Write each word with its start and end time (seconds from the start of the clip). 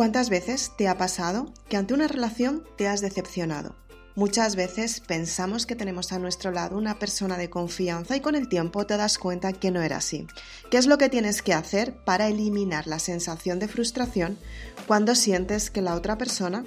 ¿Cuántas 0.00 0.30
veces 0.30 0.72
te 0.78 0.88
ha 0.88 0.96
pasado 0.96 1.52
que 1.68 1.76
ante 1.76 1.92
una 1.92 2.08
relación 2.08 2.64
te 2.78 2.88
has 2.88 3.02
decepcionado? 3.02 3.76
Muchas 4.14 4.56
veces 4.56 5.00
pensamos 5.00 5.66
que 5.66 5.76
tenemos 5.76 6.10
a 6.12 6.18
nuestro 6.18 6.52
lado 6.52 6.78
una 6.78 6.98
persona 6.98 7.36
de 7.36 7.50
confianza 7.50 8.16
y 8.16 8.20
con 8.20 8.34
el 8.34 8.48
tiempo 8.48 8.86
te 8.86 8.96
das 8.96 9.18
cuenta 9.18 9.52
que 9.52 9.70
no 9.70 9.82
era 9.82 9.98
así. 9.98 10.26
¿Qué 10.70 10.78
es 10.78 10.86
lo 10.86 10.96
que 10.96 11.10
tienes 11.10 11.42
que 11.42 11.52
hacer 11.52 12.02
para 12.02 12.28
eliminar 12.28 12.86
la 12.86 12.98
sensación 12.98 13.58
de 13.58 13.68
frustración 13.68 14.38
cuando 14.86 15.14
sientes 15.14 15.70
que 15.70 15.82
la 15.82 15.94
otra 15.94 16.16
persona 16.16 16.64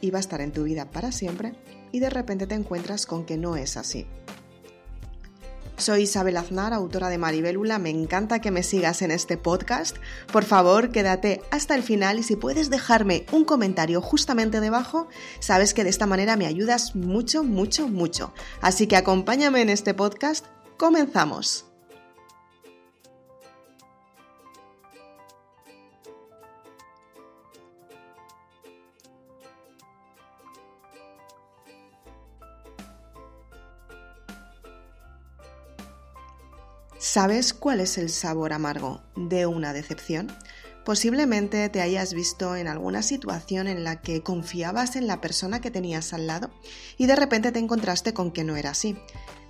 iba 0.00 0.16
a 0.16 0.20
estar 0.20 0.40
en 0.40 0.52
tu 0.52 0.62
vida 0.62 0.90
para 0.90 1.12
siempre 1.12 1.52
y 1.92 2.00
de 2.00 2.08
repente 2.08 2.46
te 2.46 2.54
encuentras 2.54 3.04
con 3.04 3.26
que 3.26 3.36
no 3.36 3.56
es 3.56 3.76
así? 3.76 4.06
Soy 5.80 6.02
Isabel 6.02 6.36
Aznar, 6.36 6.74
autora 6.74 7.08
de 7.08 7.16
Maribélula. 7.16 7.78
Me 7.78 7.88
encanta 7.88 8.40
que 8.40 8.50
me 8.50 8.62
sigas 8.62 9.00
en 9.00 9.10
este 9.10 9.38
podcast. 9.38 9.96
Por 10.30 10.44
favor, 10.44 10.90
quédate 10.90 11.40
hasta 11.50 11.74
el 11.74 11.82
final 11.82 12.18
y 12.18 12.22
si 12.22 12.36
puedes 12.36 12.68
dejarme 12.68 13.24
un 13.32 13.44
comentario 13.44 14.02
justamente 14.02 14.60
debajo, 14.60 15.08
sabes 15.40 15.72
que 15.72 15.84
de 15.84 15.90
esta 15.90 16.06
manera 16.06 16.36
me 16.36 16.46
ayudas 16.46 16.94
mucho, 16.94 17.44
mucho, 17.44 17.88
mucho. 17.88 18.34
Así 18.60 18.86
que 18.86 18.96
acompáñame 18.96 19.62
en 19.62 19.70
este 19.70 19.94
podcast. 19.94 20.44
Comenzamos. 20.76 21.69
¿Sabes 37.12 37.54
cuál 37.54 37.80
es 37.80 37.98
el 37.98 38.08
sabor 38.08 38.52
amargo 38.52 39.02
de 39.16 39.44
una 39.44 39.72
decepción? 39.72 40.28
Posiblemente 40.84 41.68
te 41.68 41.80
hayas 41.80 42.14
visto 42.14 42.54
en 42.54 42.68
alguna 42.68 43.02
situación 43.02 43.66
en 43.66 43.82
la 43.82 44.00
que 44.00 44.22
confiabas 44.22 44.94
en 44.94 45.08
la 45.08 45.20
persona 45.20 45.60
que 45.60 45.72
tenías 45.72 46.12
al 46.12 46.28
lado 46.28 46.52
y 46.98 47.06
de 47.06 47.16
repente 47.16 47.50
te 47.50 47.58
encontraste 47.58 48.14
con 48.14 48.30
que 48.30 48.44
no 48.44 48.54
era 48.54 48.70
así. 48.70 48.96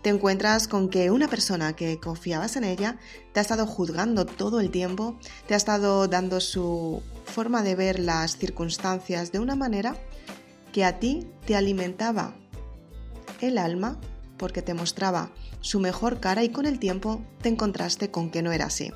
Te 0.01 0.09
encuentras 0.09 0.69
con 0.69 0.89
que 0.89 1.11
una 1.11 1.29
persona 1.29 1.77
que 1.77 2.01
confiabas 2.01 2.57
en 2.57 2.65
ella 2.65 2.99
te 3.35 3.41
ha 3.41 3.43
estado 3.43 3.67
juzgando 3.67 4.25
todo 4.25 4.59
el 4.61 4.71
tiempo, 4.71 5.19
te 5.47 5.53
ha 5.53 5.59
estado 5.59 6.09
dando 6.09 6.41
su 6.41 7.03
forma 7.27 7.63
de 7.63 7.75
ver 7.75 7.99
las 7.99 8.39
circunstancias 8.39 9.33
de 9.33 9.39
una 9.39 9.55
manera 9.55 9.97
que 10.73 10.83
a 10.83 10.99
ti 10.99 11.29
te 11.45 11.57
alimentaba 11.57 12.35
el 13.43 13.59
alma 13.59 14.01
porque 14.39 14.63
te 14.63 14.73
mostraba 14.73 15.31
su 15.61 15.81
mejor 15.81 16.21
cara 16.21 16.43
y 16.45 16.51
con 16.51 16.67
el 16.67 16.79
tiempo 16.79 17.25
te 17.43 17.49
encontraste 17.49 18.11
con 18.11 18.31
que 18.31 18.43
no 18.43 18.53
era 18.53 18.67
así. 18.67 18.93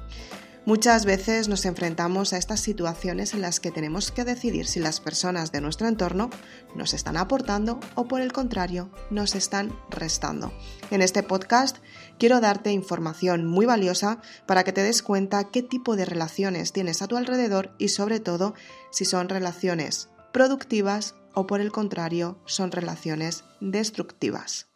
Muchas 0.67 1.05
veces 1.05 1.47
nos 1.47 1.67
enfrentamos 1.67 2.33
a 2.33 2.39
estas 2.39 2.59
situaciones 2.61 3.35
en 3.35 3.43
las 3.43 3.61
que 3.61 3.71
tenemos 3.71 4.11
que 4.11 4.25
decidir 4.25 4.67
si 4.67 4.81
las 4.81 4.99
personas 4.99 5.53
de 5.53 5.61
nuestro 5.61 5.89
entorno 5.89 6.31
nos 6.75 6.95
están 6.95 7.19
aportando 7.19 7.81
o 7.97 8.09
por 8.09 8.23
el 8.23 8.33
contrario 8.33 8.91
nos 9.11 9.35
están 9.35 9.79
restando. 9.91 10.55
En 10.91 11.03
este 11.03 11.23
podcast 11.23 11.77
quiero 12.19 12.41
darte 12.41 12.73
información 12.73 13.45
muy 13.45 13.67
valiosa 13.67 14.23
para 14.47 14.65
que 14.65 14.73
te 14.73 14.83
des 14.83 15.03
cuenta 15.03 15.51
qué 15.51 15.63
tipo 15.63 15.97
de 15.97 16.07
relaciones 16.07 16.73
tienes 16.73 17.03
a 17.03 17.09
tu 17.09 17.19
alrededor 17.19 17.75
y 17.79 17.89
sobre 17.89 18.19
todo 18.19 18.55
si 18.91 19.05
son 19.05 19.29
relaciones 19.29 20.09
productivas 20.33 21.15
o 21.35 21.47
por 21.47 21.61
el 21.61 21.73
contrario 21.73 22.39
son 22.47 22.73
relaciones 22.73 23.45
destructivas. 23.61 24.74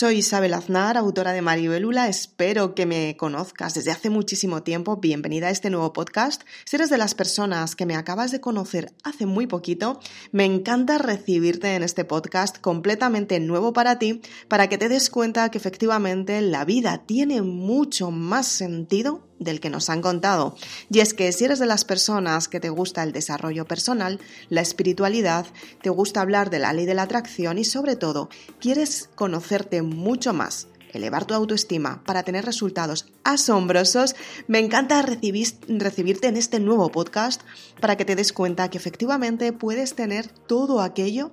Soy 0.00 0.18
Isabel 0.18 0.54
Aznar, 0.54 0.96
autora 0.96 1.32
de 1.32 1.42
Maribelula. 1.42 2.06
Espero 2.06 2.76
que 2.76 2.86
me 2.86 3.16
conozcas 3.16 3.74
desde 3.74 3.90
hace 3.90 4.10
muchísimo 4.10 4.62
tiempo. 4.62 4.98
Bienvenida 4.98 5.48
a 5.48 5.50
este 5.50 5.70
nuevo 5.70 5.92
podcast. 5.92 6.42
Si 6.64 6.76
eres 6.76 6.88
de 6.88 6.98
las 6.98 7.16
personas 7.16 7.74
que 7.74 7.84
me 7.84 7.96
acabas 7.96 8.30
de 8.30 8.40
conocer 8.40 8.92
hace 9.02 9.26
muy 9.26 9.48
poquito, 9.48 9.98
me 10.30 10.44
encanta 10.44 10.98
recibirte 10.98 11.74
en 11.74 11.82
este 11.82 12.04
podcast 12.04 12.58
completamente 12.60 13.40
nuevo 13.40 13.72
para 13.72 13.98
ti, 13.98 14.20
para 14.46 14.68
que 14.68 14.78
te 14.78 14.88
des 14.88 15.10
cuenta 15.10 15.50
que 15.50 15.58
efectivamente 15.58 16.40
la 16.42 16.64
vida 16.64 17.02
tiene 17.04 17.42
mucho 17.42 18.12
más 18.12 18.46
sentido 18.46 19.27
del 19.38 19.60
que 19.60 19.70
nos 19.70 19.90
han 19.90 20.02
contado. 20.02 20.56
Y 20.90 21.00
es 21.00 21.14
que 21.14 21.32
si 21.32 21.44
eres 21.44 21.58
de 21.58 21.66
las 21.66 21.84
personas 21.84 22.48
que 22.48 22.60
te 22.60 22.68
gusta 22.68 23.02
el 23.02 23.12
desarrollo 23.12 23.66
personal, 23.66 24.20
la 24.48 24.60
espiritualidad, 24.60 25.46
te 25.82 25.90
gusta 25.90 26.20
hablar 26.20 26.50
de 26.50 26.58
la 26.58 26.72
ley 26.72 26.86
de 26.86 26.94
la 26.94 27.02
atracción 27.02 27.58
y 27.58 27.64
sobre 27.64 27.96
todo 27.96 28.28
quieres 28.60 29.10
conocerte 29.14 29.82
mucho 29.82 30.32
más, 30.32 30.68
elevar 30.92 31.24
tu 31.24 31.34
autoestima 31.34 32.02
para 32.04 32.22
tener 32.22 32.44
resultados 32.44 33.06
asombrosos, 33.24 34.16
me 34.46 34.58
encanta 34.58 35.02
recibirte 35.02 36.28
en 36.28 36.36
este 36.36 36.60
nuevo 36.60 36.90
podcast 36.90 37.42
para 37.80 37.96
que 37.96 38.04
te 38.04 38.16
des 38.16 38.32
cuenta 38.32 38.70
que 38.70 38.78
efectivamente 38.78 39.52
puedes 39.52 39.94
tener 39.94 40.28
todo 40.28 40.80
aquello 40.80 41.32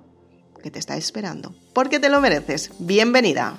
que 0.62 0.70
te 0.70 0.78
está 0.78 0.96
esperando. 0.96 1.54
Porque 1.72 2.00
te 2.00 2.08
lo 2.08 2.20
mereces. 2.20 2.70
Bienvenida. 2.78 3.56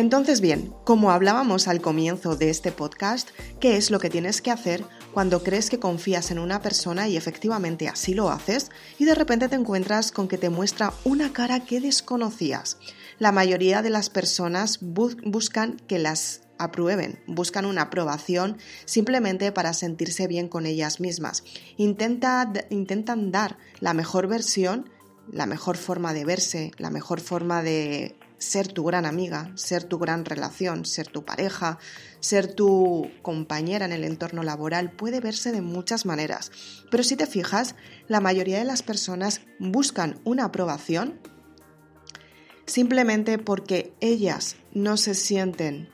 Entonces 0.00 0.40
bien, 0.40 0.72
como 0.84 1.10
hablábamos 1.10 1.68
al 1.68 1.82
comienzo 1.82 2.34
de 2.34 2.48
este 2.48 2.72
podcast, 2.72 3.28
¿qué 3.60 3.76
es 3.76 3.90
lo 3.90 3.98
que 3.98 4.08
tienes 4.08 4.40
que 4.40 4.50
hacer 4.50 4.82
cuando 5.12 5.42
crees 5.42 5.68
que 5.68 5.78
confías 5.78 6.30
en 6.30 6.38
una 6.38 6.62
persona 6.62 7.06
y 7.06 7.18
efectivamente 7.18 7.86
así 7.86 8.14
lo 8.14 8.30
haces 8.30 8.70
y 8.98 9.04
de 9.04 9.14
repente 9.14 9.50
te 9.50 9.56
encuentras 9.56 10.10
con 10.10 10.26
que 10.26 10.38
te 10.38 10.48
muestra 10.48 10.94
una 11.04 11.34
cara 11.34 11.60
que 11.60 11.82
desconocías? 11.82 12.78
La 13.18 13.30
mayoría 13.30 13.82
de 13.82 13.90
las 13.90 14.08
personas 14.08 14.78
buscan 14.80 15.76
que 15.86 15.98
las 15.98 16.44
aprueben, 16.58 17.22
buscan 17.26 17.66
una 17.66 17.82
aprobación 17.82 18.56
simplemente 18.86 19.52
para 19.52 19.74
sentirse 19.74 20.26
bien 20.26 20.48
con 20.48 20.64
ellas 20.64 21.00
mismas. 21.00 21.44
intentan 21.76 23.32
dar 23.32 23.58
la 23.80 23.92
mejor 23.92 24.28
versión, 24.28 24.88
la 25.30 25.44
mejor 25.44 25.76
forma 25.76 26.14
de 26.14 26.24
verse, 26.24 26.70
la 26.78 26.88
mejor 26.88 27.20
forma 27.20 27.62
de 27.62 28.16
ser 28.40 28.68
tu 28.68 28.82
gran 28.84 29.06
amiga, 29.06 29.52
ser 29.54 29.84
tu 29.84 29.98
gran 29.98 30.24
relación, 30.24 30.84
ser 30.86 31.06
tu 31.06 31.24
pareja, 31.24 31.78
ser 32.20 32.52
tu 32.52 33.08
compañera 33.22 33.84
en 33.84 33.92
el 33.92 34.02
entorno 34.02 34.42
laboral 34.42 34.90
puede 34.90 35.20
verse 35.20 35.52
de 35.52 35.60
muchas 35.60 36.06
maneras. 36.06 36.50
Pero 36.90 37.04
si 37.04 37.16
te 37.16 37.26
fijas, 37.26 37.76
la 38.08 38.20
mayoría 38.20 38.58
de 38.58 38.64
las 38.64 38.82
personas 38.82 39.42
buscan 39.58 40.18
una 40.24 40.46
aprobación 40.46 41.20
simplemente 42.66 43.38
porque 43.38 43.92
ellas 44.00 44.56
no 44.72 44.96
se 44.96 45.14
sienten 45.14 45.88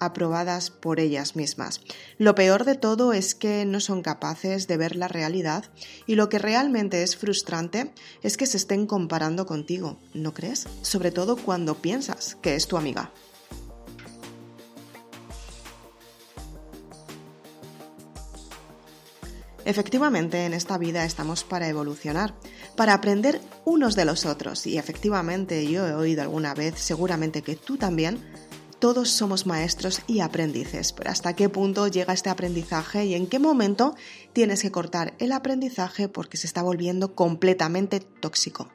aprobadas 0.00 0.70
por 0.70 1.00
ellas 1.00 1.36
mismas. 1.36 1.80
Lo 2.18 2.34
peor 2.34 2.64
de 2.64 2.74
todo 2.74 3.12
es 3.12 3.34
que 3.34 3.64
no 3.64 3.80
son 3.80 4.02
capaces 4.02 4.66
de 4.66 4.76
ver 4.76 4.96
la 4.96 5.08
realidad 5.08 5.64
y 6.06 6.14
lo 6.14 6.28
que 6.28 6.38
realmente 6.38 7.02
es 7.02 7.16
frustrante 7.16 7.92
es 8.22 8.36
que 8.36 8.46
se 8.46 8.56
estén 8.56 8.86
comparando 8.86 9.46
contigo, 9.46 9.98
¿no 10.14 10.34
crees? 10.34 10.66
Sobre 10.82 11.10
todo 11.10 11.36
cuando 11.36 11.76
piensas 11.76 12.36
que 12.42 12.54
es 12.54 12.66
tu 12.66 12.76
amiga. 12.76 13.12
Efectivamente, 19.68 20.46
en 20.46 20.54
esta 20.54 20.78
vida 20.78 21.04
estamos 21.04 21.44
para 21.44 21.68
evolucionar, 21.68 22.34
para 22.74 22.94
aprender 22.94 23.38
unos 23.66 23.96
de 23.96 24.06
los 24.06 24.24
otros 24.24 24.66
y 24.66 24.78
efectivamente 24.78 25.70
yo 25.70 25.86
he 25.86 25.92
oído 25.92 26.22
alguna 26.22 26.54
vez, 26.54 26.76
seguramente 26.78 27.42
que 27.42 27.54
tú 27.54 27.76
también, 27.76 28.18
todos 28.78 29.10
somos 29.10 29.46
maestros 29.46 30.02
y 30.06 30.20
aprendices, 30.20 30.92
pero 30.92 31.10
¿hasta 31.10 31.34
qué 31.34 31.48
punto 31.48 31.88
llega 31.88 32.12
este 32.12 32.30
aprendizaje 32.30 33.04
y 33.06 33.14
en 33.14 33.26
qué 33.26 33.38
momento 33.38 33.96
tienes 34.32 34.62
que 34.62 34.70
cortar 34.70 35.14
el 35.18 35.32
aprendizaje 35.32 36.08
porque 36.08 36.36
se 36.36 36.46
está 36.46 36.62
volviendo 36.62 37.14
completamente 37.14 38.00
tóxico? 38.00 38.70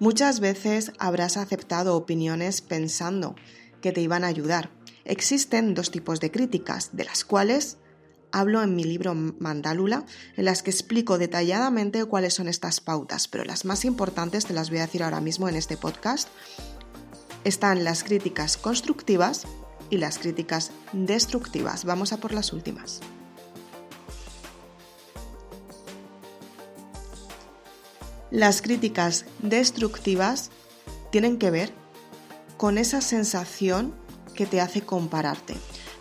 Muchas 0.00 0.38
veces 0.38 0.92
habrás 0.98 1.36
aceptado 1.36 1.96
opiniones 1.96 2.60
pensando 2.62 3.34
que 3.82 3.90
te 3.92 4.00
iban 4.00 4.22
a 4.22 4.28
ayudar. 4.28 4.70
Existen 5.04 5.74
dos 5.74 5.90
tipos 5.90 6.20
de 6.20 6.30
críticas, 6.30 6.90
de 6.96 7.04
las 7.04 7.24
cuales 7.24 7.78
hablo 8.32 8.62
en 8.62 8.76
mi 8.76 8.84
libro 8.84 9.14
Mandálula, 9.14 10.04
en 10.36 10.44
las 10.44 10.62
que 10.62 10.70
explico 10.70 11.18
detalladamente 11.18 12.04
cuáles 12.04 12.34
son 12.34 12.48
estas 12.48 12.80
pautas, 12.80 13.28
pero 13.28 13.44
las 13.44 13.64
más 13.64 13.84
importantes 13.84 14.46
te 14.46 14.54
las 14.54 14.70
voy 14.70 14.78
a 14.78 14.82
decir 14.82 15.02
ahora 15.02 15.20
mismo 15.20 15.48
en 15.48 15.56
este 15.56 15.76
podcast. 15.76 16.28
Están 17.44 17.84
las 17.84 18.04
críticas 18.04 18.56
constructivas 18.56 19.46
y 19.90 19.98
las 19.98 20.18
críticas 20.18 20.70
destructivas. 20.92 21.84
Vamos 21.84 22.12
a 22.12 22.18
por 22.18 22.32
las 22.32 22.52
últimas. 22.52 23.00
Las 28.30 28.60
críticas 28.60 29.24
destructivas 29.38 30.50
tienen 31.10 31.38
que 31.38 31.50
ver 31.50 31.72
con 32.58 32.76
esa 32.76 33.00
sensación 33.00 33.94
que 34.34 34.44
te 34.44 34.60
hace 34.60 34.82
compararte 34.82 35.56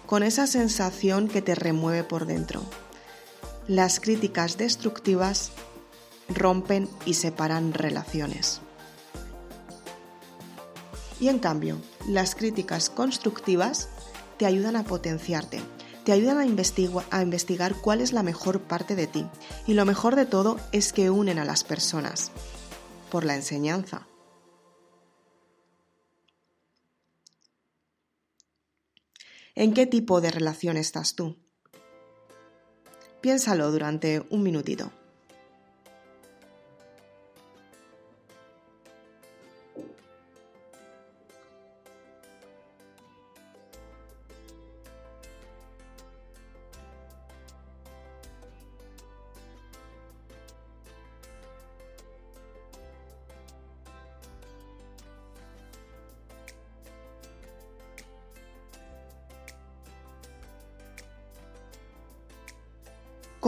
con 0.07 0.23
esa 0.23 0.47
sensación 0.47 1.27
que 1.27 1.41
te 1.41 1.53
remueve 1.53 2.03
por 2.03 2.25
dentro. 2.25 2.63
Las 3.67 3.99
críticas 3.99 4.57
destructivas 4.57 5.51
rompen 6.29 6.89
y 7.05 7.13
separan 7.15 7.73
relaciones. 7.73 8.61
Y 11.19 11.27
en 11.27 11.39
cambio, 11.39 11.77
las 12.07 12.35
críticas 12.35 12.89
constructivas 12.89 13.89
te 14.37 14.45
ayudan 14.45 14.75
a 14.77 14.83
potenciarte, 14.83 15.59
te 16.05 16.13
ayudan 16.13 16.37
a, 16.37 17.21
investigar 17.21 17.75
cuál 17.75 17.99
es 17.99 18.13
la 18.13 18.23
mejor 18.23 18.61
parte 18.61 18.95
de 18.95 19.07
ti. 19.07 19.25
Y 19.65 19.73
lo 19.73 19.83
mejor 19.83 20.15
de 20.15 20.25
todo 20.25 20.57
es 20.71 20.93
que 20.93 21.09
unen 21.09 21.37
a 21.37 21.45
las 21.45 21.65
personas 21.65 22.31
por 23.11 23.25
la 23.25 23.35
enseñanza. 23.35 24.07
¿En 29.59 29.73
qué 29.73 29.87
tipo 29.87 30.21
de 30.21 30.29
relación 30.29 30.77
estás 30.77 31.15
tú? 31.15 31.35
Piénsalo 33.21 33.71
durante 33.71 34.23
un 34.29 34.43
minutito. 34.43 34.91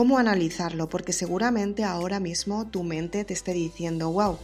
¿Cómo 0.00 0.16
analizarlo? 0.16 0.88
Porque 0.88 1.12
seguramente 1.12 1.84
ahora 1.84 2.20
mismo 2.20 2.66
tu 2.66 2.84
mente 2.84 3.22
te 3.26 3.34
esté 3.34 3.52
diciendo, 3.52 4.10
wow, 4.10 4.38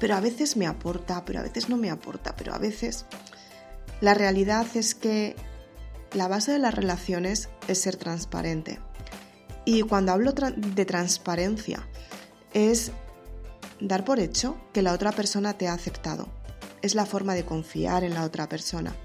pero 0.00 0.14
a 0.14 0.20
veces 0.20 0.56
me 0.56 0.66
aporta, 0.66 1.26
pero 1.26 1.40
a 1.40 1.42
veces 1.42 1.68
no 1.68 1.76
me 1.76 1.90
aporta, 1.90 2.34
pero 2.34 2.54
a 2.54 2.58
veces... 2.58 3.04
La 4.00 4.14
realidad 4.14 4.66
es 4.74 4.94
que 4.94 5.36
la 6.14 6.28
base 6.28 6.52
de 6.52 6.58
las 6.58 6.74
relaciones 6.74 7.50
es 7.68 7.78
ser 7.78 7.96
transparente. 7.96 8.78
Y 9.66 9.82
cuando 9.82 10.12
hablo 10.12 10.32
de 10.32 10.84
transparencia, 10.86 11.86
es 12.54 12.90
dar 13.82 14.06
por 14.06 14.18
hecho 14.18 14.56
que 14.72 14.80
la 14.80 14.94
otra 14.94 15.12
persona 15.12 15.58
te 15.58 15.68
ha 15.68 15.74
aceptado. 15.74 16.26
Es 16.80 16.94
la 16.94 17.04
forma 17.04 17.34
de 17.34 17.44
confiar 17.44 18.02
en 18.02 18.14
la 18.14 18.24
otra 18.24 18.48
persona. 18.48 18.96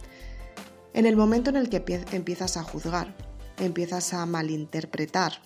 En 0.94 1.06
el 1.06 1.18
momento 1.18 1.50
en 1.50 1.58
el 1.58 1.68
que 1.68 1.84
empiezas 2.14 2.56
a 2.56 2.64
juzgar, 2.64 3.14
empiezas 3.58 4.14
a 4.14 4.26
malinterpretar, 4.26 5.42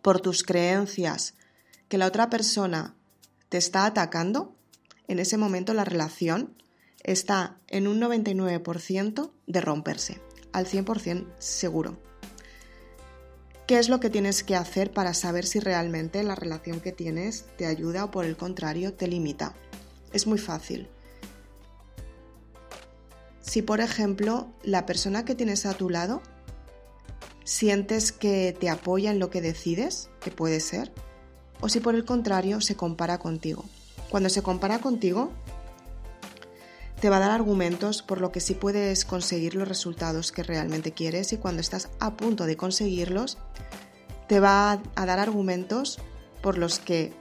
por 0.00 0.20
tus 0.20 0.42
creencias 0.42 1.34
que 1.88 1.98
la 1.98 2.06
otra 2.06 2.30
persona 2.30 2.94
te 3.48 3.58
está 3.58 3.84
atacando, 3.84 4.56
en 5.08 5.18
ese 5.18 5.36
momento 5.36 5.74
la 5.74 5.84
relación 5.84 6.54
está 7.02 7.58
en 7.68 7.86
un 7.86 8.00
99% 8.00 9.30
de 9.46 9.60
romperse, 9.60 10.20
al 10.52 10.66
100% 10.66 11.26
seguro. 11.38 11.98
¿Qué 13.66 13.78
es 13.78 13.88
lo 13.88 14.00
que 14.00 14.10
tienes 14.10 14.42
que 14.42 14.56
hacer 14.56 14.92
para 14.92 15.14
saber 15.14 15.46
si 15.46 15.60
realmente 15.60 16.22
la 16.22 16.34
relación 16.34 16.80
que 16.80 16.92
tienes 16.92 17.46
te 17.56 17.66
ayuda 17.66 18.04
o 18.04 18.10
por 18.10 18.24
el 18.24 18.36
contrario 18.36 18.94
te 18.94 19.06
limita? 19.06 19.54
Es 20.12 20.26
muy 20.26 20.38
fácil. 20.38 20.88
Si 23.40 23.62
por 23.62 23.80
ejemplo 23.80 24.52
la 24.62 24.86
persona 24.86 25.24
que 25.24 25.34
tienes 25.34 25.66
a 25.66 25.74
tu 25.74 25.90
lado 25.90 26.22
¿Sientes 27.52 28.12
que 28.12 28.56
te 28.58 28.70
apoya 28.70 29.10
en 29.10 29.18
lo 29.18 29.28
que 29.28 29.42
decides? 29.42 30.08
Que 30.22 30.30
puede 30.30 30.58
ser. 30.58 30.90
O 31.60 31.68
si 31.68 31.80
por 31.80 31.94
el 31.94 32.06
contrario 32.06 32.62
se 32.62 32.76
compara 32.76 33.18
contigo. 33.18 33.66
Cuando 34.08 34.30
se 34.30 34.42
compara 34.42 34.78
contigo, 34.78 35.30
te 36.98 37.10
va 37.10 37.18
a 37.18 37.20
dar 37.20 37.30
argumentos 37.30 38.00
por 38.00 38.22
lo 38.22 38.32
que 38.32 38.40
sí 38.40 38.54
puedes 38.54 39.04
conseguir 39.04 39.54
los 39.54 39.68
resultados 39.68 40.32
que 40.32 40.42
realmente 40.42 40.92
quieres 40.92 41.34
y 41.34 41.36
cuando 41.36 41.60
estás 41.60 41.90
a 42.00 42.16
punto 42.16 42.46
de 42.46 42.56
conseguirlos, 42.56 43.36
te 44.28 44.40
va 44.40 44.80
a 44.94 45.06
dar 45.06 45.18
argumentos 45.18 45.98
por 46.40 46.56
los 46.56 46.78
que 46.78 47.12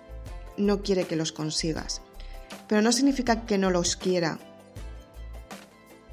no 0.55 0.81
quiere 0.81 1.03
que 1.03 1.17
los 1.17 1.33
consigas. 1.33 2.01
Pero 2.69 2.81
no 2.81 2.93
significa 2.93 3.45
que 3.45 3.57
no 3.57 3.69
los 3.69 3.97
quiera 3.97 4.39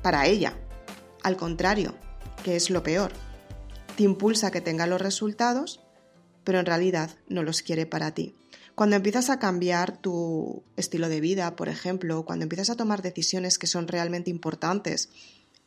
para 0.03 0.26
ella. 0.26 0.59
Al 1.23 1.37
contrario, 1.37 1.94
que 2.43 2.56
es 2.56 2.69
lo 2.69 2.82
peor 2.82 3.12
te 3.99 4.05
impulsa 4.05 4.47
a 4.47 4.50
que 4.53 4.61
tenga 4.61 4.87
los 4.87 5.00
resultados, 5.00 5.81
pero 6.45 6.61
en 6.61 6.67
realidad 6.67 7.11
no 7.29 7.43
los 7.43 7.62
quiere 7.62 7.85
para 7.85 8.15
ti. 8.15 8.37
Cuando 8.77 8.95
empiezas 8.95 9.29
a 9.29 9.41
cambiar 9.41 9.99
tu 10.00 10.62
estilo 10.77 11.09
de 11.09 11.21
vida, 11.21 11.56
por 11.56 11.69
ejemplo, 11.69 12.25
cuando 12.25 12.45
empiezas 12.45 12.71
a 12.71 12.77
tomar 12.77 13.03
decisiones 13.03 13.59
que 13.59 13.67
son 13.67 13.89
realmente 13.89 14.31
importantes 14.31 15.09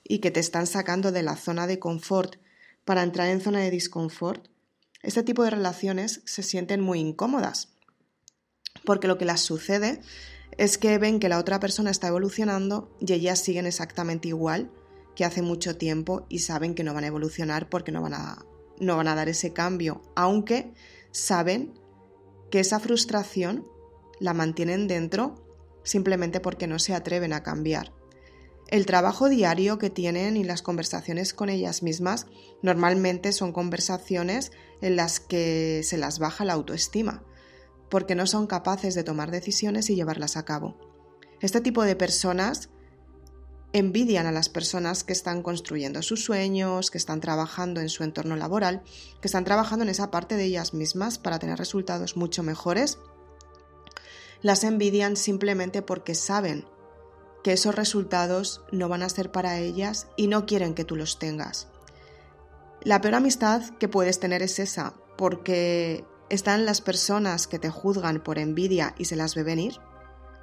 y 0.05 0.19
que 0.19 0.31
te 0.31 0.39
están 0.39 0.65
sacando 0.65 1.11
de 1.11 1.23
la 1.23 1.35
zona 1.35 1.67
de 1.67 1.79
confort 1.79 2.37
para 2.85 3.03
entrar 3.03 3.27
en 3.27 3.41
zona 3.41 3.59
de 3.59 3.69
disconfort, 3.69 4.47
este 5.03 5.23
tipo 5.23 5.43
de 5.43 5.49
relaciones 5.49 6.21
se 6.23 6.41
sienten 6.41 6.79
muy 6.79 7.01
incómodas. 7.01 7.67
Porque 8.85 9.09
lo 9.09 9.17
que 9.17 9.25
las 9.25 9.41
sucede 9.41 9.99
es 10.57 10.77
que 10.77 10.97
ven 10.99 11.19
que 11.19 11.27
la 11.27 11.37
otra 11.37 11.59
persona 11.59 11.91
está 11.91 12.07
evolucionando 12.07 12.95
y 13.01 13.11
ellas 13.11 13.39
siguen 13.39 13.65
exactamente 13.65 14.29
igual 14.29 14.71
que 15.15 15.25
hace 15.25 15.41
mucho 15.41 15.77
tiempo 15.77 16.25
y 16.29 16.39
saben 16.39 16.75
que 16.75 16.83
no 16.83 16.93
van 16.93 17.03
a 17.03 17.07
evolucionar 17.07 17.69
porque 17.69 17.91
no 17.91 18.01
van 18.01 18.13
a, 18.13 18.45
no 18.79 18.97
van 18.97 19.07
a 19.07 19.15
dar 19.15 19.29
ese 19.29 19.53
cambio, 19.53 20.01
aunque 20.15 20.73
saben 21.11 21.73
que 22.49 22.59
esa 22.59 22.79
frustración 22.79 23.67
la 24.19 24.33
mantienen 24.33 24.87
dentro 24.87 25.45
simplemente 25.83 26.39
porque 26.39 26.67
no 26.67 26.79
se 26.79 26.93
atreven 26.93 27.33
a 27.33 27.43
cambiar. 27.43 27.93
El 28.67 28.85
trabajo 28.85 29.27
diario 29.27 29.77
que 29.77 29.89
tienen 29.89 30.37
y 30.37 30.45
las 30.45 30.61
conversaciones 30.61 31.33
con 31.33 31.49
ellas 31.49 31.83
mismas 31.83 32.27
normalmente 32.61 33.33
son 33.33 33.51
conversaciones 33.51 34.51
en 34.81 34.95
las 34.95 35.19
que 35.19 35.81
se 35.83 35.97
las 35.97 36.19
baja 36.19 36.45
la 36.45 36.53
autoestima, 36.53 37.23
porque 37.89 38.15
no 38.15 38.27
son 38.27 38.47
capaces 38.47 38.95
de 38.95 39.03
tomar 39.03 39.29
decisiones 39.29 39.89
y 39.89 39.95
llevarlas 39.95 40.37
a 40.37 40.45
cabo. 40.45 40.77
Este 41.41 41.59
tipo 41.59 41.83
de 41.83 41.97
personas 41.97 42.69
envidian 43.73 44.27
a 44.27 44.31
las 44.31 44.49
personas 44.49 45.03
que 45.03 45.13
están 45.13 45.43
construyendo 45.43 46.01
sus 46.01 46.23
sueños, 46.23 46.91
que 46.91 46.97
están 46.97 47.21
trabajando 47.21 47.79
en 47.79 47.89
su 47.89 48.03
entorno 48.03 48.35
laboral, 48.35 48.83
que 49.21 49.27
están 49.27 49.45
trabajando 49.45 49.83
en 49.83 49.89
esa 49.89 50.11
parte 50.11 50.35
de 50.35 50.45
ellas 50.45 50.73
mismas 50.73 51.17
para 51.17 51.39
tener 51.39 51.57
resultados 51.57 52.17
mucho 52.17 52.43
mejores. 52.43 52.99
Las 54.41 54.63
envidian 54.63 55.15
simplemente 55.15 55.81
porque 55.81 56.15
saben 56.15 56.65
que 57.43 57.53
esos 57.53 57.75
resultados 57.75 58.63
no 58.71 58.89
van 58.89 59.03
a 59.03 59.09
ser 59.09 59.31
para 59.31 59.57
ellas 59.57 60.07
y 60.17 60.27
no 60.27 60.45
quieren 60.45 60.73
que 60.73 60.85
tú 60.85 60.95
los 60.95 61.17
tengas. 61.17 61.67
La 62.83 62.99
peor 62.99 63.15
amistad 63.15 63.63
que 63.79 63.87
puedes 63.87 64.19
tener 64.19 64.41
es 64.41 64.59
esa, 64.59 64.95
porque 65.17 66.03
están 66.29 66.65
las 66.65 66.81
personas 66.81 67.47
que 67.47 67.59
te 67.59 67.69
juzgan 67.69 68.23
por 68.23 68.39
envidia 68.39 68.95
y 68.97 69.05
se 69.05 69.15
las 69.15 69.35
ve 69.35 69.43
venir 69.43 69.79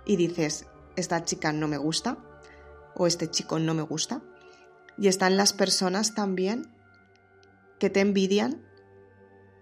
y 0.06 0.16
dices, 0.16 0.66
esta 0.96 1.24
chica 1.24 1.52
no 1.52 1.68
me 1.68 1.78
gusta, 1.78 2.18
o 2.98 3.06
este 3.06 3.30
chico 3.30 3.58
no 3.58 3.72
me 3.74 3.82
gusta. 3.82 4.22
Y 4.98 5.08
están 5.08 5.36
las 5.36 5.52
personas 5.52 6.14
también 6.14 6.68
que 7.78 7.88
te 7.88 8.00
envidian, 8.00 8.62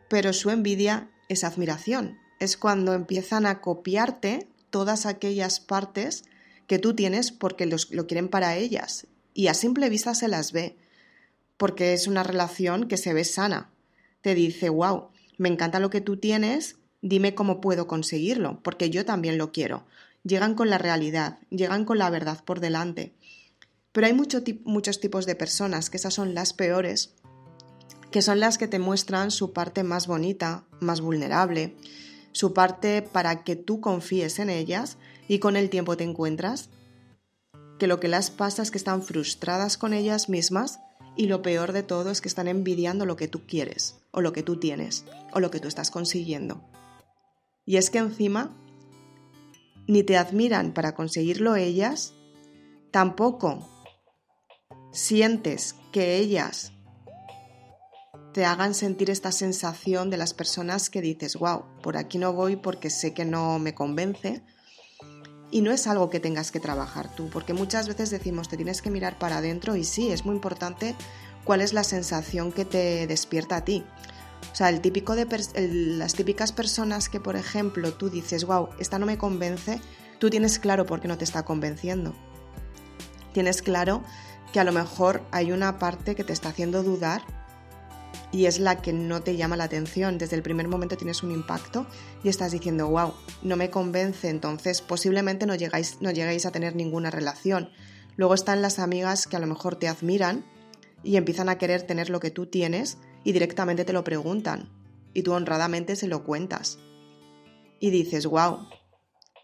pero 0.09 0.33
su 0.33 0.51
envidia 0.51 1.11
es 1.29 1.45
admiración. 1.45 2.19
Es 2.41 2.57
cuando 2.57 2.95
empiezan 2.95 3.47
a 3.47 3.61
copiarte 3.61 4.49
todas 4.71 5.07
aquellas 5.07 5.61
partes 5.61 6.25
que 6.67 6.79
tú 6.79 6.95
tienes 6.95 7.31
porque 7.31 7.67
lo 7.67 8.07
quieren 8.07 8.29
para 8.29 8.57
ellas. 8.57 9.07
Y 9.35 9.49
a 9.49 9.55
simple 9.55 9.89
vista 9.91 10.15
se 10.15 10.29
las 10.29 10.53
ve, 10.53 10.77
porque 11.57 11.93
es 11.93 12.07
una 12.07 12.23
relación 12.23 12.89
que 12.89 12.97
se 12.97 13.15
ve 13.15 13.25
sana. 13.25 13.71
Te 14.23 14.35
dice, 14.35 14.69
wow, 14.69 15.09
me 15.39 15.49
encanta 15.49 15.81
lo 15.81 15.91
que 15.91 16.01
tú 16.01 16.17
tienes, 16.17 16.77
dime 17.03 17.35
cómo 17.35 17.61
puedo 17.61 17.87
conseguirlo, 17.87 18.61
porque 18.63 18.91
yo 18.91 19.05
también 19.05 19.39
lo 19.39 19.53
quiero. 19.53 19.87
Llegan 20.25 20.55
con 20.55 20.71
la 20.71 20.79
realidad, 20.79 21.39
llegan 21.51 21.85
con 21.85 21.99
la 21.99 22.11
verdad 22.11 22.43
por 22.45 22.61
delante. 22.61 23.15
Pero 23.97 24.09
hay 24.09 24.13
muchos 24.13 25.01
tipos 25.01 25.25
de 25.25 25.35
personas, 25.37 25.89
que 25.89 25.97
esas 25.97 26.13
son 26.13 26.35
las 26.35 26.53
peores, 26.53 27.15
que 28.11 28.21
son 28.21 28.41
las 28.41 28.59
que 28.59 28.69
te 28.69 28.79
muestran 28.79 29.31
su 29.31 29.55
parte 29.55 29.85
más 29.85 30.07
bonita, 30.07 30.67
más 30.81 31.01
vulnerable, 31.01 31.75
su 32.33 32.53
parte 32.53 33.01
para 33.01 33.43
que 33.43 33.57
tú 33.57 33.81
confíes 33.81 34.39
en 34.39 34.51
ellas 34.51 34.99
y 35.29 35.39
con 35.39 35.57
el 35.57 35.71
tiempo 35.71 35.97
te 35.97 36.05
encuentras 36.05 36.69
que 37.79 37.87
lo 37.87 37.99
que 37.99 38.09
las 38.09 38.31
pasa 38.31 38.63
es 38.63 38.71
que 38.71 38.77
están 38.77 39.03
frustradas 39.03 39.79
con 39.79 39.95
ellas 39.95 40.29
mismas 40.29 40.79
y 41.17 41.29
lo 41.29 41.41
peor 41.41 41.73
de 41.73 41.83
todo 41.83 42.11
es 42.11 42.21
que 42.21 42.29
están 42.29 42.49
envidiando 42.49 43.07
lo 43.07 43.17
que 43.17 43.29
tú 43.29 43.47
quieres 43.47 43.97
o 44.11 44.21
lo 44.21 44.35
que 44.35 44.43
tú 44.43 44.61
tienes 44.61 45.07
o 45.33 45.41
lo 45.41 45.51
que 45.51 45.59
tú 45.59 45.69
estás 45.69 45.91
consiguiendo. 45.91 46.63
Y 47.65 47.79
es 47.79 47.89
que 47.89 47.97
encima 47.97 48.55
ni 49.87 50.03
te 50.03 50.19
admiran 50.19 50.75
para 50.75 50.95
conseguirlo 50.95 51.57
ellas, 51.57 52.13
tampoco 52.91 53.73
sientes 54.97 55.77
que 55.93 56.17
ellas 56.17 56.73
te 58.33 58.47
hagan 58.47 58.75
sentir 58.75 59.11
esta 59.11 59.31
sensación 59.31 60.09
de 60.11 60.17
las 60.17 60.33
personas 60.35 60.91
que 60.91 61.03
dices, 61.03 61.37
wow, 61.37 61.65
por 61.83 61.97
aquí 61.97 62.19
no 62.19 62.33
voy 62.33 62.57
porque 62.57 62.91
sé 62.91 63.13
que 63.13 63.25
no 63.25 63.59
me 63.59 63.75
convence. 63.75 64.43
Y 65.51 65.61
no 65.61 65.71
es 65.71 65.87
algo 65.87 66.11
que 66.11 66.19
tengas 66.19 66.51
que 66.51 66.61
trabajar 66.61 67.15
tú, 67.15 67.29
porque 67.31 67.53
muchas 67.55 67.89
veces 67.89 68.11
decimos, 68.11 68.49
te 68.49 68.57
tienes 68.57 68.83
que 68.83 68.91
mirar 68.91 69.19
para 69.19 69.39
adentro 69.39 69.77
y 69.77 69.85
sí, 69.85 70.11
es 70.11 70.25
muy 70.25 70.35
importante 70.35 70.97
cuál 71.45 71.61
es 71.61 71.73
la 71.73 71.85
sensación 71.85 72.51
que 72.51 72.65
te 72.65 73.07
despierta 73.07 73.57
a 73.57 73.65
ti. 73.65 73.85
O 74.53 74.57
sea, 74.57 74.71
el 74.71 74.81
típico 74.81 75.15
de 75.15 75.27
las 75.97 76.15
típicas 76.15 76.53
personas 76.53 77.09
que, 77.09 77.21
por 77.21 77.37
ejemplo, 77.37 77.93
tú 77.93 78.11
dices, 78.11 78.45
wow, 78.45 78.71
esta 78.81 78.99
no 78.99 79.07
me 79.07 79.19
convence, 79.19 79.81
tú 80.19 80.31
tienes 80.31 80.59
claro 80.59 80.85
por 80.85 81.01
qué 81.01 81.09
no 81.09 81.19
te 81.19 81.25
está 81.25 81.45
convenciendo. 81.45 82.15
Tienes 83.33 83.63
claro 83.63 84.03
que 84.53 84.61
a 84.61 84.65
lo 84.65 84.73
mejor 84.73 85.23
hay 85.33 85.53
una 85.53 85.79
parte 85.79 86.15
que 86.15 86.25
te 86.25 86.33
está 86.33 86.51
haciendo 86.51 86.83
dudar 86.83 87.23
y 88.33 88.47
es 88.47 88.59
la 88.59 88.81
que 88.83 88.93
no 88.93 89.23
te 89.23 89.37
llama 89.37 89.57
la 89.57 89.65
atención. 89.65 90.19
Desde 90.19 90.37
el 90.37 90.43
primer 90.43 90.69
momento 90.69 90.97
tienes 90.97 91.23
un 91.23 91.31
impacto 91.31 91.87
y 92.23 92.29
estás 92.29 92.53
diciendo, 92.53 92.89
wow, 92.89 93.15
no 93.43 93.57
me 93.57 93.71
convence, 93.71 94.29
entonces 94.29 94.83
posiblemente 94.83 95.47
no 95.47 95.55
llegáis, 95.55 95.99
no 96.01 96.11
llegáis 96.11 96.47
a 96.47 96.53
tener 96.53 96.75
ninguna 96.77 97.11
relación. 97.11 97.71
Luego 98.17 98.35
están 98.35 98.63
las 98.63 98.79
amigas 98.79 99.27
que 99.27 99.37
a 99.37 99.41
lo 99.41 99.47
mejor 99.47 99.77
te 99.77 99.89
admiran 99.89 100.45
y 101.03 101.17
empiezan 101.17 101.49
a 101.49 101.59
querer 101.59 101.83
tener 101.83 102.11
lo 102.11 102.21
que 102.21 102.31
tú 102.31 102.47
tienes 102.47 102.99
y 103.25 103.33
directamente 103.33 103.85
te 103.85 103.93
lo 103.93 104.05
preguntan 104.05 104.71
y 105.13 105.23
tú 105.23 105.33
honradamente 105.33 105.97
se 105.97 106.09
lo 106.09 106.25
cuentas. 106.25 106.79
Y 107.79 107.91
dices, 107.91 108.27
wow, 108.27 108.69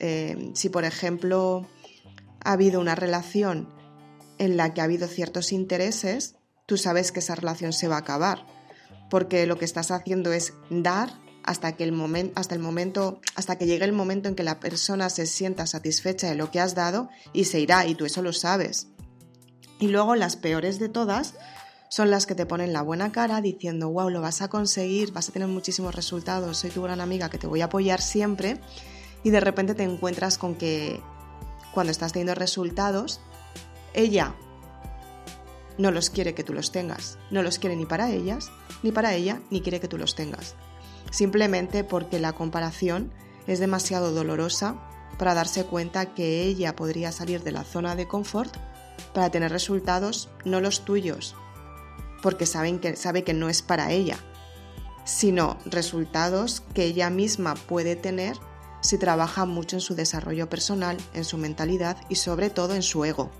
eh, 0.00 0.50
si 0.54 0.68
por 0.68 0.84
ejemplo 0.84 1.66
ha 2.44 2.52
habido 2.52 2.80
una 2.80 2.94
relación 2.94 3.68
en 4.38 4.56
la 4.56 4.74
que 4.74 4.80
ha 4.80 4.84
habido 4.84 5.08
ciertos 5.08 5.52
intereses, 5.52 6.36
tú 6.66 6.76
sabes 6.76 7.12
que 7.12 7.20
esa 7.20 7.34
relación 7.34 7.72
se 7.72 7.88
va 7.88 7.96
a 7.96 8.00
acabar, 8.00 8.46
porque 9.10 9.46
lo 9.46 9.58
que 9.58 9.64
estás 9.64 9.90
haciendo 9.90 10.32
es 10.32 10.54
dar 10.70 11.20
hasta 11.44 11.76
que 11.76 11.84
el 11.84 11.92
momento 11.92 12.32
hasta 12.36 12.54
el 12.54 12.60
momento 12.60 13.20
hasta 13.34 13.58
que 13.58 13.66
llegue 13.66 13.84
el 13.84 13.92
momento 13.92 14.28
en 14.28 14.36
que 14.36 14.44
la 14.44 14.60
persona 14.60 15.10
se 15.10 15.26
sienta 15.26 15.66
satisfecha 15.66 16.28
de 16.28 16.36
lo 16.36 16.50
que 16.50 16.60
has 16.60 16.74
dado 16.74 17.08
y 17.32 17.46
se 17.46 17.58
irá 17.60 17.84
y 17.86 17.94
tú 17.94 18.04
eso 18.04 18.22
lo 18.22 18.32
sabes. 18.32 18.88
Y 19.80 19.88
luego 19.88 20.14
las 20.14 20.36
peores 20.36 20.78
de 20.78 20.88
todas 20.88 21.34
son 21.88 22.10
las 22.10 22.24
que 22.24 22.34
te 22.34 22.46
ponen 22.46 22.72
la 22.72 22.80
buena 22.80 23.12
cara 23.12 23.40
diciendo, 23.40 23.90
wow, 23.90 24.08
lo 24.08 24.22
vas 24.22 24.40
a 24.40 24.48
conseguir, 24.48 25.12
vas 25.12 25.28
a 25.28 25.32
tener 25.32 25.48
muchísimos 25.48 25.94
resultados, 25.94 26.58
soy 26.58 26.70
tu 26.70 26.80
gran 26.82 27.00
amiga 27.00 27.28
que 27.28 27.38
te 27.38 27.46
voy 27.46 27.60
a 27.60 27.66
apoyar 27.66 28.00
siempre 28.00 28.60
y 29.24 29.30
de 29.30 29.40
repente 29.40 29.74
te 29.74 29.82
encuentras 29.82 30.38
con 30.38 30.54
que 30.54 31.02
cuando 31.74 31.90
estás 31.90 32.12
teniendo 32.12 32.34
resultados, 32.34 33.20
ella 33.94 34.34
no 35.78 35.90
los 35.90 36.10
quiere 36.10 36.34
que 36.34 36.44
tú 36.44 36.52
los 36.52 36.72
tengas, 36.72 37.18
no 37.30 37.42
los 37.42 37.58
quiere 37.58 37.76
ni 37.76 37.86
para 37.86 38.10
ellas, 38.10 38.50
ni 38.82 38.92
para 38.92 39.14
ella, 39.14 39.40
ni 39.50 39.60
quiere 39.60 39.80
que 39.80 39.88
tú 39.88 39.98
los 39.98 40.14
tengas. 40.14 40.54
Simplemente 41.10 41.84
porque 41.84 42.20
la 42.20 42.32
comparación 42.32 43.12
es 43.46 43.58
demasiado 43.58 44.12
dolorosa 44.12 44.76
para 45.18 45.34
darse 45.34 45.64
cuenta 45.64 46.14
que 46.14 46.42
ella 46.42 46.76
podría 46.76 47.12
salir 47.12 47.42
de 47.42 47.52
la 47.52 47.64
zona 47.64 47.96
de 47.96 48.08
confort 48.08 48.56
para 49.12 49.30
tener 49.30 49.50
resultados 49.50 50.28
no 50.44 50.60
los 50.60 50.84
tuyos, 50.84 51.34
porque 52.22 52.46
saben 52.46 52.78
que, 52.78 52.96
sabe 52.96 53.24
que 53.24 53.34
no 53.34 53.48
es 53.48 53.62
para 53.62 53.92
ella, 53.92 54.18
sino 55.04 55.58
resultados 55.64 56.62
que 56.74 56.84
ella 56.84 57.10
misma 57.10 57.54
puede 57.54 57.96
tener 57.96 58.36
si 58.80 58.98
trabaja 58.98 59.44
mucho 59.44 59.76
en 59.76 59.80
su 59.80 59.94
desarrollo 59.94 60.48
personal, 60.48 60.96
en 61.14 61.24
su 61.24 61.38
mentalidad 61.38 61.96
y 62.08 62.16
sobre 62.16 62.50
todo 62.50 62.74
en 62.74 62.82
su 62.82 63.04
ego. 63.04 63.30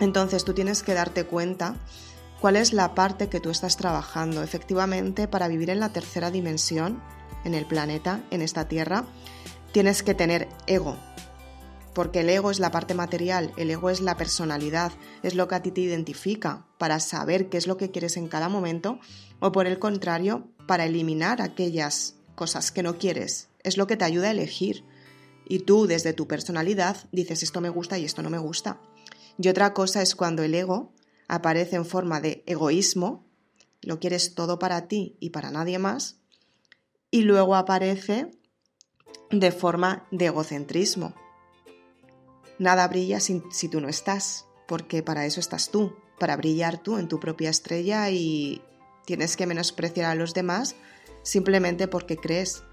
Entonces 0.00 0.44
tú 0.44 0.54
tienes 0.54 0.82
que 0.82 0.94
darte 0.94 1.24
cuenta 1.24 1.76
cuál 2.40 2.56
es 2.56 2.72
la 2.72 2.94
parte 2.94 3.28
que 3.28 3.40
tú 3.40 3.50
estás 3.50 3.76
trabajando. 3.76 4.42
Efectivamente, 4.42 5.28
para 5.28 5.48
vivir 5.48 5.70
en 5.70 5.80
la 5.80 5.92
tercera 5.92 6.30
dimensión, 6.30 7.02
en 7.44 7.54
el 7.54 7.66
planeta, 7.66 8.22
en 8.30 8.42
esta 8.42 8.68
Tierra, 8.68 9.06
tienes 9.72 10.02
que 10.02 10.14
tener 10.14 10.48
ego. 10.66 10.96
Porque 11.94 12.20
el 12.20 12.30
ego 12.30 12.50
es 12.50 12.60
la 12.60 12.70
parte 12.70 12.94
material, 12.94 13.52
el 13.56 13.70
ego 13.70 13.90
es 13.90 14.00
la 14.00 14.16
personalidad, 14.16 14.92
es 15.22 15.34
lo 15.34 15.48
que 15.48 15.56
a 15.56 15.62
ti 15.62 15.72
te 15.72 15.80
identifica 15.80 16.64
para 16.78 17.00
saber 17.00 17.48
qué 17.48 17.56
es 17.56 17.66
lo 17.66 17.76
que 17.76 17.90
quieres 17.90 18.16
en 18.16 18.28
cada 18.28 18.48
momento 18.48 19.00
o 19.40 19.50
por 19.52 19.66
el 19.66 19.78
contrario, 19.78 20.48
para 20.66 20.84
eliminar 20.84 21.40
aquellas 21.42 22.14
cosas 22.34 22.70
que 22.70 22.82
no 22.82 22.98
quieres. 22.98 23.48
Es 23.64 23.76
lo 23.76 23.86
que 23.86 23.96
te 23.96 24.04
ayuda 24.04 24.28
a 24.28 24.32
elegir. 24.32 24.84
Y 25.48 25.60
tú 25.60 25.86
desde 25.86 26.12
tu 26.12 26.28
personalidad 26.28 27.08
dices 27.10 27.42
esto 27.42 27.60
me 27.60 27.70
gusta 27.70 27.98
y 27.98 28.04
esto 28.04 28.22
no 28.22 28.30
me 28.30 28.38
gusta. 28.38 28.80
Y 29.38 29.48
otra 29.48 29.72
cosa 29.72 30.02
es 30.02 30.16
cuando 30.16 30.42
el 30.42 30.54
ego 30.54 30.92
aparece 31.28 31.76
en 31.76 31.86
forma 31.86 32.20
de 32.20 32.42
egoísmo, 32.46 33.24
lo 33.82 34.00
quieres 34.00 34.34
todo 34.34 34.58
para 34.58 34.88
ti 34.88 35.16
y 35.20 35.30
para 35.30 35.50
nadie 35.50 35.78
más, 35.78 36.16
y 37.10 37.22
luego 37.22 37.54
aparece 37.54 38.30
de 39.30 39.52
forma 39.52 40.06
de 40.10 40.26
egocentrismo. 40.26 41.14
Nada 42.58 42.88
brilla 42.88 43.20
si, 43.20 43.40
tú 43.70 43.80
no 43.80 43.88
estás, 43.88 44.46
porque 44.66 45.02
para 45.02 45.24
eso 45.26 45.38
estás 45.38 45.70
tú, 45.70 45.94
para 46.18 46.36
brillar 46.36 46.78
tú 46.78 46.98
en 46.98 47.06
tu 47.06 47.20
propia 47.20 47.50
estrella 47.50 48.10
y 48.10 48.60
tienes 49.04 49.36
que 49.36 49.46
menospreciar 49.46 50.10
a 50.10 50.14
los 50.16 50.34
demás 50.34 50.74
simplemente 51.22 51.88
porque 51.88 52.16
crees 52.16 52.64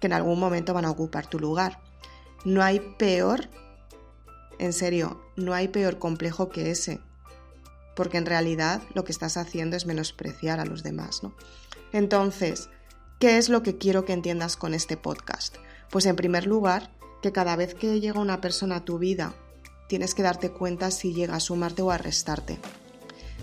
que 0.00 0.06
en 0.06 0.12
algún 0.12 0.38
momento 0.38 0.74
van 0.74 0.84
a 0.84 0.90
ocupar 0.90 1.26
tu 1.26 1.40
lugar. 1.40 1.82
No 2.44 2.62
hay 2.62 2.80
peor 2.98 3.50
en 4.62 4.72
serio, 4.72 5.20
no 5.34 5.54
hay 5.54 5.66
peor 5.66 5.98
complejo 5.98 6.48
que 6.48 6.70
ese, 6.70 7.00
porque 7.96 8.18
en 8.18 8.26
realidad 8.26 8.80
lo 8.94 9.02
que 9.02 9.10
estás 9.10 9.36
haciendo 9.36 9.76
es 9.76 9.86
menospreciar 9.86 10.60
a 10.60 10.64
los 10.64 10.84
demás, 10.84 11.24
¿no? 11.24 11.34
Entonces, 11.92 12.70
¿qué 13.18 13.38
es 13.38 13.48
lo 13.48 13.64
que 13.64 13.76
quiero 13.76 14.04
que 14.04 14.12
entiendas 14.12 14.56
con 14.56 14.72
este 14.72 14.96
podcast? 14.96 15.56
Pues 15.90 16.06
en 16.06 16.14
primer 16.14 16.46
lugar, 16.46 16.92
que 17.22 17.32
cada 17.32 17.56
vez 17.56 17.74
que 17.74 17.98
llega 17.98 18.20
una 18.20 18.40
persona 18.40 18.76
a 18.76 18.84
tu 18.84 18.98
vida, 18.98 19.34
tienes 19.88 20.14
que 20.14 20.22
darte 20.22 20.52
cuenta 20.52 20.92
si 20.92 21.12
llega 21.12 21.34
a 21.34 21.40
sumarte 21.40 21.82
o 21.82 21.90
a 21.90 21.98
restarte. 21.98 22.60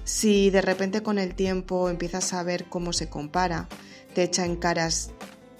Si 0.06 0.50
de 0.52 0.62
repente 0.62 1.04
con 1.04 1.20
el 1.20 1.36
tiempo 1.36 1.90
empiezas 1.90 2.32
a 2.32 2.44
ver 2.44 2.70
cómo 2.70 2.94
se 2.94 3.10
compara, 3.10 3.68
te 4.14 4.24
echa 4.24 4.46
en 4.46 4.56
caras 4.56 5.12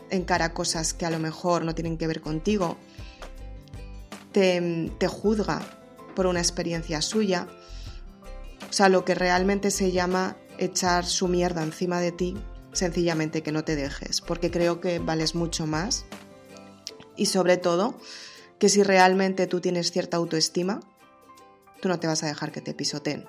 en 0.10 0.24
cara 0.24 0.54
cosas 0.54 0.94
que 0.94 1.06
a 1.06 1.12
lo 1.12 1.20
mejor 1.20 1.66
no 1.66 1.76
tienen 1.76 1.98
que 1.98 2.08
ver 2.08 2.22
contigo, 2.22 2.78
te, 4.32 5.08
juzga 5.08 5.62
por 6.16 6.28
una 6.28 6.40
experiencia 6.40 7.02
suya, 7.02 7.48
o 8.70 8.74
sea, 8.74 8.90
lo 8.90 9.06
que 9.06 9.16
realmente 9.16 9.72
se 9.72 9.92
llama 9.92 10.38
echar 10.58 11.06
su 11.06 11.28
mierda 11.28 11.64
encima 11.64 12.00
de 12.00 12.12
ti, 12.12 12.38
sencillamente 12.72 13.42
que 13.42 13.52
no 13.52 13.64
te 13.64 13.76
dejes, 13.76 14.22
porque 14.22 14.52
creo 14.52 14.80
que 14.80 15.00
vales 15.00 15.34
mucho 15.34 15.66
más 15.66 16.06
y 17.16 17.28
sobre 17.28 17.58
todo 17.58 17.98
que 18.60 18.70
si 18.70 18.84
realmente 18.84 19.48
tú 19.48 19.62
tienes 19.62 19.92
cierta 19.92 20.18
autoestima, 20.18 20.82
tú 21.82 21.88
no 21.88 22.00
te 22.00 22.08
vas 22.08 22.24
a 22.24 22.28
dejar 22.28 22.52
que 22.52 22.62
te 22.62 22.74
pisoteen. 22.74 23.26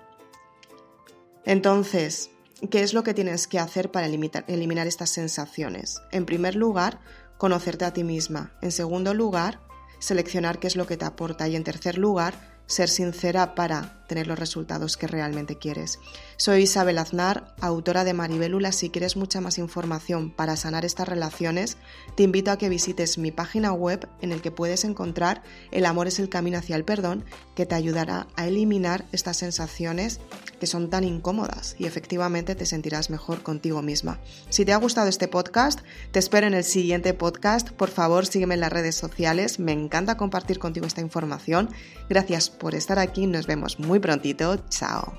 Entonces, 1.45 2.30
¿qué 2.71 2.83
es 2.83 2.92
lo 2.92 3.02
que 3.02 3.14
tienes 3.14 3.47
que 3.47 3.59
hacer 3.59 3.90
para 3.90 4.07
eliminar 4.07 4.87
estas 4.87 5.11
sensaciones? 5.11 6.02
En 6.11 6.26
primer 6.26 6.57
lugar, 6.57 7.00
conocerte 7.38 7.85
a 7.85 7.92
ti 7.92 8.04
misma. 8.04 8.52
En 8.61 8.73
segundo 8.73 9.14
lugar, 9.14 9.61
seleccionar 10.00 10.59
qué 10.59 10.66
es 10.66 10.75
lo 10.75 10.87
que 10.87 10.97
te 10.97 11.04
aporta. 11.04 11.47
Y 11.47 11.54
en 11.54 11.62
tercer 11.62 11.97
lugar, 11.97 12.35
ser 12.70 12.88
sincera 12.88 13.54
para 13.54 14.00
tener 14.10 14.26
los 14.26 14.40
resultados 14.40 14.96
que 14.96 15.06
realmente 15.06 15.56
quieres. 15.56 16.00
Soy 16.36 16.62
Isabel 16.62 16.98
Aznar, 16.98 17.54
autora 17.60 18.02
de 18.02 18.12
Maribélula. 18.12 18.72
Si 18.72 18.90
quieres 18.90 19.16
mucha 19.16 19.40
más 19.40 19.56
información 19.58 20.32
para 20.32 20.56
sanar 20.56 20.84
estas 20.84 21.08
relaciones, 21.08 21.76
te 22.16 22.24
invito 22.24 22.50
a 22.50 22.58
que 22.58 22.68
visites 22.68 23.18
mi 23.18 23.30
página 23.30 23.72
web 23.72 24.08
en 24.20 24.32
el 24.32 24.42
que 24.42 24.50
puedes 24.50 24.84
encontrar 24.84 25.44
El 25.70 25.86
amor 25.86 26.08
es 26.08 26.18
el 26.18 26.28
camino 26.28 26.58
hacia 26.58 26.74
el 26.74 26.84
perdón, 26.84 27.24
que 27.54 27.66
te 27.66 27.76
ayudará 27.76 28.26
a 28.34 28.48
eliminar 28.48 29.04
estas 29.12 29.36
sensaciones 29.36 30.20
que 30.58 30.66
son 30.66 30.90
tan 30.90 31.04
incómodas 31.04 31.76
y 31.78 31.86
efectivamente 31.86 32.56
te 32.56 32.66
sentirás 32.66 33.10
mejor 33.10 33.42
contigo 33.42 33.80
misma. 33.80 34.18
Si 34.48 34.64
te 34.64 34.72
ha 34.72 34.76
gustado 34.76 35.08
este 35.08 35.28
podcast, 35.28 35.80
te 36.10 36.18
espero 36.18 36.48
en 36.48 36.54
el 36.54 36.64
siguiente 36.64 37.14
podcast. 37.14 37.70
Por 37.70 37.90
favor, 37.90 38.26
sígueme 38.26 38.54
en 38.54 38.60
las 38.60 38.72
redes 38.72 38.96
sociales. 38.96 39.60
Me 39.60 39.72
encanta 39.72 40.16
compartir 40.16 40.58
contigo 40.58 40.86
esta 40.86 41.00
información. 41.00 41.70
Gracias 42.08 42.50
por 42.60 42.74
estar 42.74 42.98
aquí. 42.98 43.26
Nos 43.26 43.46
vemos 43.46 43.80
muy 43.80 43.98
prontito. 43.98 44.56
Chao. 44.68 45.12